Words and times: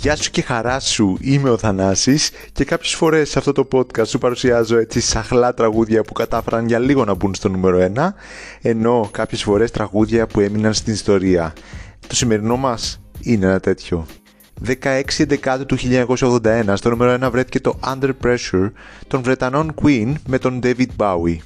Γεια 0.00 0.16
σου 0.16 0.30
και 0.30 0.42
χαρά 0.42 0.80
σου, 0.80 1.16
είμαι 1.20 1.50
ο 1.50 1.58
Θανάσης 1.58 2.30
και 2.52 2.64
κάποιες 2.64 2.94
φορές 2.94 3.30
σε 3.30 3.38
αυτό 3.38 3.52
το 3.52 3.68
podcast 3.72 4.06
σου 4.06 4.18
παρουσιάζω 4.18 4.78
έτσι 4.78 5.00
σαχλά 5.00 5.54
τραγούδια 5.54 6.02
που 6.02 6.12
κατάφεραν 6.12 6.66
για 6.66 6.78
λίγο 6.78 7.04
να 7.04 7.14
μπουν 7.14 7.34
στο 7.34 7.48
νούμερο 7.48 7.92
1 7.96 8.08
ενώ 8.62 9.08
κάποιες 9.12 9.42
φορές 9.42 9.70
τραγούδια 9.70 10.26
που 10.26 10.40
έμειναν 10.40 10.74
στην 10.74 10.92
ιστορία. 10.92 11.52
Το 12.06 12.14
σημερινό 12.14 12.56
μας 12.56 13.00
είναι 13.20 13.46
ένα 13.46 13.60
τέτοιο. 13.60 14.06
16 14.66 15.02
Δεκάτου 15.26 15.66
του 15.66 15.76
1981 16.06 16.72
στο 16.74 16.90
νούμερο 16.90 17.26
1 17.26 17.30
βρέθηκε 17.30 17.60
το 17.60 17.78
Under 17.84 18.10
Pressure 18.24 18.70
των 19.06 19.22
Βρετανών 19.22 19.74
Queen 19.82 20.12
με 20.26 20.38
τον 20.38 20.60
David 20.62 20.88
Bowie. 20.96 21.36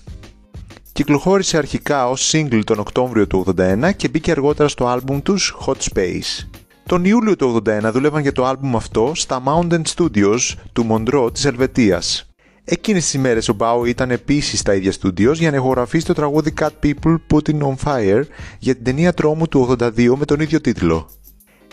Κυκλοφόρησε 0.93 1.57
αρχικά 1.57 2.09
ως 2.09 2.31
single 2.35 2.61
τον 2.65 2.79
Οκτώβριο 2.79 3.27
του 3.27 3.55
81 3.57 3.91
και 3.97 4.09
μπήκε 4.09 4.31
αργότερα 4.31 4.69
στο 4.69 4.87
άλμπουμ 4.87 5.21
τους 5.21 5.57
Hot 5.67 5.77
Space. 5.95 6.52
Τον 6.87 7.05
Ιούλιο 7.05 7.37
του 7.37 7.63
81 7.67 7.91
δούλευαν 7.93 8.23
για 8.23 8.33
το 8.33 8.47
άλμπουμ 8.47 8.77
αυτό 8.77 9.13
στα 9.15 9.43
Mountain 9.47 9.83
Studios 9.97 10.39
του 10.73 10.85
Μοντρό 10.85 11.31
της 11.31 11.45
Ελβετίας. 11.45 12.27
Εκείνες 12.65 13.03
τις 13.03 13.15
ημέρες 13.15 13.49
ο 13.49 13.57
Bowie 13.59 13.87
ήταν 13.87 14.11
επίσης 14.11 14.59
στα 14.59 14.75
ίδια 14.75 14.93
studios 15.01 15.35
για 15.35 15.51
να 15.51 15.57
ηχογραφήσει 15.57 16.07
το 16.07 16.13
τραγούδι 16.13 16.55
Cut 16.61 16.71
People 16.83 17.17
Putting 17.33 17.61
on 17.61 17.75
Fire 17.85 18.23
για 18.59 18.75
την 18.75 18.85
ταινία 18.85 19.13
τρόμου 19.13 19.49
του 19.49 19.77
82 19.79 20.15
με 20.17 20.25
τον 20.25 20.41
ίδιο 20.41 20.61
τίτλο. 20.61 21.09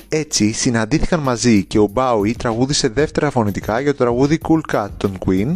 Έτσι 0.09 0.52
συναντήθηκαν 0.52 1.20
μαζί 1.20 1.66
και 1.66 1.80
ο 1.80 1.91
Bowie 1.94 2.32
τραγούδισε 2.38 2.88
δεύτερα 2.88 3.30
φωνητικά 3.30 3.80
για 3.80 3.91
το 3.91 3.98
τραγούδι 3.98 4.40
Cool 4.48 4.73
Cat 4.73 4.88
των 4.98 5.18
Queen, 5.26 5.54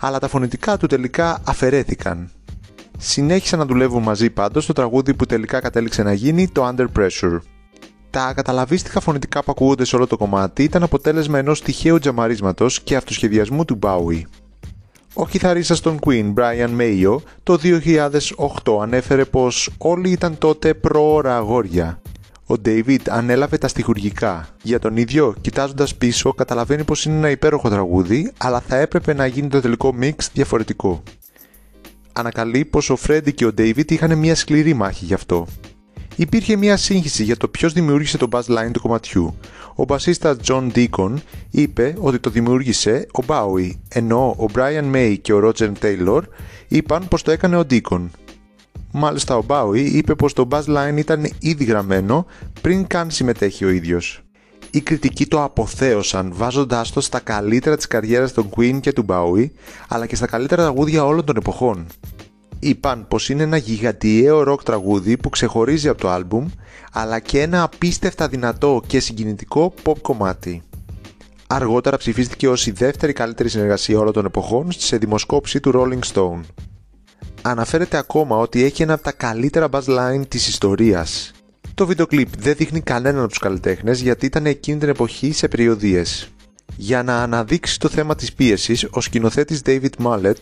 αλλά 0.00 0.18
τα 0.18 0.28
φωνητικά 0.28 0.76
του 0.76 0.86
τελικά 0.86 1.40
αφαιρέθηκαν. 1.44 2.30
Συνέχισαν 2.98 3.58
να 3.58 3.66
δουλεύουν 3.66 4.02
μαζί 4.02 4.30
πάντως 4.30 4.64
στο 4.64 4.72
τραγούδι 4.72 5.14
που 5.14 5.26
τελικά 5.26 5.60
κατέληξε 5.60 6.02
να 6.02 6.12
γίνει 6.12 6.48
το 6.48 6.68
Under 6.68 6.86
Pressure. 6.98 7.38
Τα 8.14 8.32
καταλαβίστικα 8.34 9.00
φωνητικά 9.00 9.42
που 9.44 9.50
ακούγονται 9.50 9.84
σε 9.84 9.96
όλο 9.96 10.06
το 10.06 10.16
κομμάτι 10.16 10.62
ήταν 10.62 10.82
αποτέλεσμα 10.82 11.38
ενός 11.38 11.62
τυχαίου 11.62 11.98
τζαμαρίσματος 11.98 12.80
και 12.80 12.96
αυτοσχεδιασμού 12.96 13.64
του 13.64 13.78
Bowie. 13.82 14.22
Ο 15.14 15.26
κιθαρίστας 15.26 15.80
των 15.80 15.98
Queen, 16.06 16.34
Brian 16.34 16.80
Mayo, 16.80 17.16
το 17.42 17.58
2008 18.64 18.82
ανέφερε 18.82 19.24
πως 19.24 19.70
όλοι 19.78 20.10
ήταν 20.10 20.38
τότε 20.38 20.74
προώρα 20.74 21.36
αγόρια. 21.36 22.00
Ο 22.46 22.54
David 22.64 23.08
ανέλαβε 23.08 23.58
τα 23.58 23.68
στοιχουργικά. 23.68 24.48
Για 24.62 24.78
τον 24.78 24.96
ίδιο, 24.96 25.34
κοιτάζοντας 25.40 25.94
πίσω, 25.94 26.32
καταλαβαίνει 26.32 26.84
πως 26.84 27.04
είναι 27.04 27.16
ένα 27.16 27.30
υπέροχο 27.30 27.68
τραγούδι, 27.68 28.32
αλλά 28.38 28.60
θα 28.60 28.76
έπρεπε 28.76 29.14
να 29.14 29.26
γίνει 29.26 29.48
το 29.48 29.60
τελικό 29.60 29.94
mix 30.00 30.14
διαφορετικό. 30.32 31.02
Ανακαλεί 32.12 32.64
πως 32.64 32.90
ο 32.90 32.96
Freddy 33.06 33.34
και 33.34 33.46
ο 33.46 33.50
David 33.58 33.90
είχαν 33.92 34.18
μια 34.18 34.34
σκληρή 34.34 34.74
μάχη 34.74 35.04
γι' 35.04 35.14
αυτό. 35.14 35.46
Υπήρχε 36.16 36.56
μια 36.56 36.76
σύγχυση 36.76 37.22
για 37.22 37.36
το 37.36 37.48
ποιος 37.48 37.72
δημιούργησε 37.72 38.16
το 38.16 38.28
bassline 38.32 38.70
του 38.72 38.80
κομματιού. 38.80 39.34
Ο 39.74 39.84
μπασίστας 39.84 40.36
John 40.46 40.70
Deacon 40.74 41.14
είπε 41.50 41.94
ότι 41.98 42.18
το 42.18 42.30
δημιούργησε 42.30 43.06
ο 43.12 43.24
Bowie, 43.26 43.70
ενώ 43.88 44.36
ο 44.38 44.46
Brian 44.54 44.94
May 44.94 45.16
και 45.22 45.32
ο 45.32 45.48
Roger 45.48 45.72
Taylor 45.82 46.20
είπαν 46.68 47.08
πως 47.08 47.22
το 47.22 47.30
έκανε 47.30 47.56
ο 47.56 47.64
Deacon. 47.70 48.06
Μάλιστα 48.92 49.36
ο 49.36 49.44
Bowie 49.46 49.88
είπε 49.92 50.14
πως 50.14 50.32
το 50.32 50.48
bassline 50.50 50.96
ήταν 50.96 51.30
ήδη 51.38 51.64
γραμμένο 51.64 52.26
πριν 52.60 52.86
καν 52.86 53.10
συμμετέχει 53.10 53.64
ο 53.64 53.68
ίδιος. 53.70 54.22
Οι 54.70 54.80
κριτικοί 54.80 55.26
το 55.26 55.42
αποθέωσαν 55.42 56.32
βάζοντάς 56.34 56.92
το 56.92 57.00
στα 57.00 57.20
καλύτερα 57.20 57.76
της 57.76 57.86
καριέρας 57.86 58.32
των 58.32 58.50
Queen 58.56 58.78
και 58.80 58.92
του 58.92 59.04
Bowie, 59.08 59.46
αλλά 59.88 60.06
και 60.06 60.16
στα 60.16 60.26
καλύτερα 60.26 60.62
τραγούδια 60.62 61.04
όλων 61.04 61.24
των 61.24 61.36
εποχών 61.36 61.86
είπαν 62.68 63.08
πως 63.08 63.28
είναι 63.28 63.42
ένα 63.42 63.56
γιγαντιαίο 63.56 64.42
ροκ 64.42 64.62
τραγούδι 64.62 65.16
που 65.16 65.28
ξεχωρίζει 65.28 65.88
από 65.88 66.00
το 66.00 66.08
άλμπουμ, 66.08 66.46
αλλά 66.92 67.18
και 67.20 67.40
ένα 67.40 67.62
απίστευτα 67.62 68.28
δυνατό 68.28 68.82
και 68.86 69.00
συγκινητικό 69.00 69.74
pop 69.82 69.98
κομμάτι. 70.02 70.62
Αργότερα 71.46 71.96
ψηφίστηκε 71.96 72.48
ως 72.48 72.66
η 72.66 72.70
δεύτερη 72.70 73.12
καλύτερη 73.12 73.48
συνεργασία 73.48 73.98
όλων 73.98 74.12
των 74.12 74.24
εποχών 74.24 74.72
σε 74.72 74.96
δημοσκόπηση 74.96 75.60
του 75.60 75.72
Rolling 75.74 76.12
Stone. 76.14 76.40
Αναφέρεται 77.42 77.96
ακόμα 77.96 78.36
ότι 78.36 78.62
έχει 78.62 78.82
ένα 78.82 78.92
από 78.92 79.02
τα 79.02 79.12
καλύτερα 79.12 79.68
bassline 79.70 80.22
της 80.28 80.48
ιστορίας. 80.48 81.32
Το 81.74 81.86
βίντεο 81.86 82.06
κλιπ 82.06 82.28
δεν 82.38 82.54
δείχνει 82.56 82.80
κανέναν 82.80 83.18
από 83.18 83.28
τους 83.28 83.38
καλλιτέχνες 83.38 84.00
γιατί 84.00 84.26
ήταν 84.26 84.46
εκείνη 84.46 84.78
την 84.78 84.88
εποχή 84.88 85.32
σε 85.32 85.48
περιοδίες. 85.48 86.28
Για 86.76 87.02
να 87.02 87.22
αναδείξει 87.22 87.78
το 87.78 87.88
θέμα 87.88 88.14
της 88.14 88.32
πίεσης, 88.32 88.86
ο 88.90 89.00
σκηνοθέτης 89.00 89.62
David 89.64 89.90
Mallet 90.02 90.34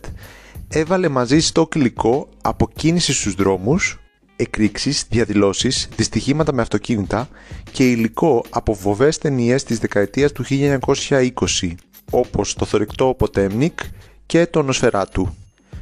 έβαλε 0.75 1.09
μαζί 1.09 1.39
στο 1.39 1.67
υλικό 1.75 2.29
από 2.41 2.69
κίνηση 2.75 3.13
στους 3.13 3.33
δρόμους, 3.35 3.99
εκρήξεις, 4.35 5.05
διαδηλώσεις, 5.09 5.89
δυστυχήματα 5.95 6.53
με 6.53 6.61
αυτοκίνητα 6.61 7.29
και 7.71 7.89
υλικό 7.89 8.45
από 8.49 8.73
βοβές 8.73 9.17
ταινίες 9.17 9.63
της 9.63 9.79
δεκαετίας 9.79 10.31
του 10.31 10.43
1920, 10.43 11.75
όπως 12.11 12.53
το 12.53 12.65
θορυκτό 12.65 13.15
Ποτέμνικ 13.17 13.79
και 14.25 14.47
το 14.47 14.61
Νοσφαιράτου. 14.61 15.35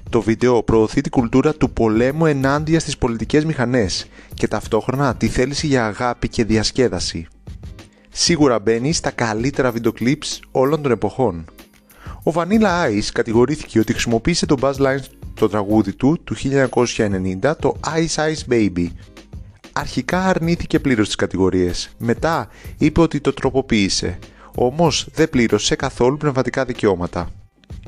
Το 0.09 0.22
βίντεο 0.22 0.63
προωθεί 0.63 1.01
την 1.01 1.12
κουλτούρα 1.12 1.53
του 1.53 1.72
πολέμου 1.72 2.25
ενάντια 2.25 2.80
στις 2.80 2.97
πολιτικές 2.97 3.46
μηχανές 3.46 4.07
και 4.34 4.47
ταυτόχρονα 4.47 5.16
τη 5.16 5.28
θέληση 5.28 5.68
για 5.68 5.85
αγάπη 5.85 6.28
και 6.28 6.46
διασκέδαση. 6.46 7.28
Σίγουρα 8.09 8.59
μπαίνει 8.59 8.94
στα 8.94 9.12
καλύτερα 9.12 9.72
βίντεο 9.72 9.91
clips 10.00 10.40
όλων 10.51 10.81
των 10.81 10.91
εποχών. 10.91 11.46
Ο 12.24 12.32
Vanilla 12.36 12.86
Ice 12.86 13.09
κατηγορήθηκε 13.14 13.80
ότι 13.80 13.92
χρησιμοποίησε 13.92 14.46
το 14.46 14.56
Buzz 14.62 14.76
Line 14.76 15.04
στο 15.36 15.50
τραγούδι 15.50 15.94
του 15.94 16.20
του 16.24 16.36
1990 16.96 17.54
το 17.59 17.76
Ice 17.84 18.16
Ice 18.16 18.54
Baby. 18.54 18.88
Αρχικά 19.74 20.26
αρνήθηκε 20.26 20.80
πλήρως 20.80 21.06
τις 21.06 21.16
κατηγορίες, 21.16 21.96
μετά 21.98 22.48
είπε 22.78 23.02
ότι 23.02 23.22
το 23.22 23.34
τροποποίησε, 23.34 24.20
όμως 24.56 25.08
δεν 25.14 25.30
πλήρωσε 25.30 25.76
καθόλου 25.76 26.18
πνευματικά 26.18 26.66
δικαιώματα. 26.66 27.30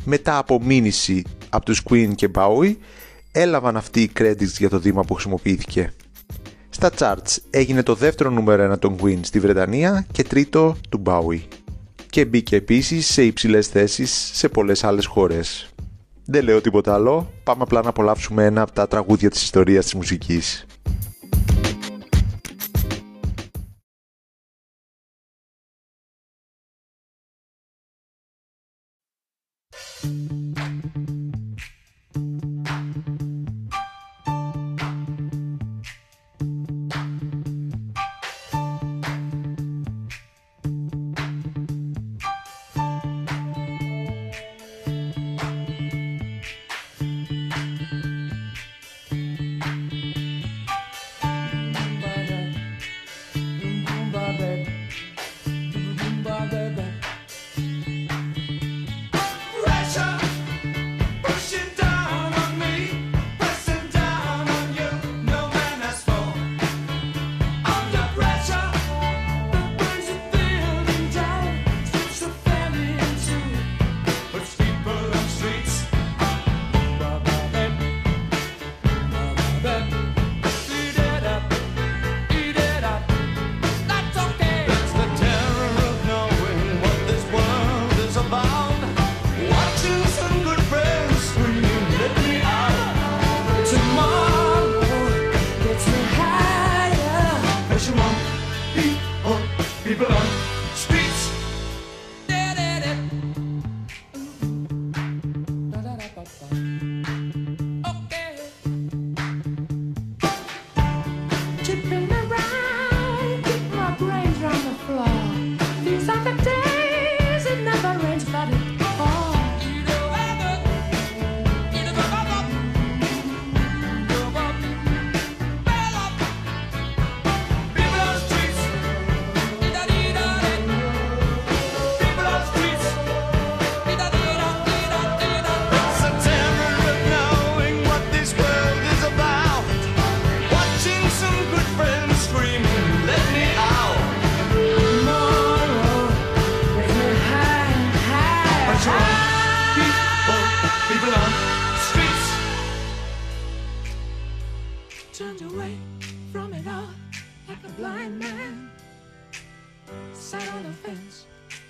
Μετά 0.04 0.38
από 0.38 0.62
μήνυση 0.64 1.24
από 1.50 1.66
τους 1.66 1.82
Queen 1.90 2.12
και 2.16 2.30
Bowie, 2.36 2.76
έλαβαν 3.32 3.78
αυτοί 3.78 4.02
οι 4.02 4.12
credits 4.20 4.58
για 4.58 4.70
το 4.70 4.80
δήμα 4.80 5.02
που 5.02 5.14
χρησιμοποιήθηκε. 5.14 5.94
Στα 6.70 6.92
charts 6.98 7.38
έγινε 7.50 7.84
το 7.84 7.96
δεύτερο 7.96 8.30
νούμερο 8.30 8.74
1 8.74 8.80
των 8.80 8.96
Queen 9.02 9.20
στη 9.22 9.40
Βρετανία 9.40 10.06
και 10.12 10.24
τρίτο 10.24 10.76
του 10.90 11.02
Bowie 11.06 11.42
και 12.14 12.26
μπήκε 12.26 12.56
επίσης 12.56 13.06
σε 13.06 13.24
υψηλές 13.24 13.68
θέσεις 13.68 14.30
σε 14.34 14.50
πολλές 14.50 14.84
άλλες 14.84 15.06
χώρες. 15.06 15.70
Δεν 16.26 16.44
λέω 16.44 16.62
τίποτα 16.62 16.94
άλλο, 16.94 17.32
πάμε 17.44 17.62
απλά 17.64 17.82
να 17.82 17.90
απολαύσουμε 17.90 18.46
ένα 18.46 18.62
από 18.62 18.72
τα 18.72 18.88
τραγούδια 18.88 19.30
της 19.30 19.44
ιστορίας 19.44 19.84
της 19.84 19.94
μουσικής. 19.94 20.66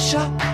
shop. 0.00 0.49